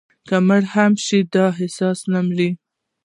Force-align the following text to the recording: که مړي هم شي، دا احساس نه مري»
که 0.27 0.35
مړي 0.47 0.67
هم 0.73 0.91
شي، 1.05 1.19
دا 1.33 1.45
احساس 1.57 1.99
نه 2.11 2.19
مري» 2.27 2.49